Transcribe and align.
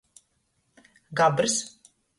Gabrs. 1.19 1.61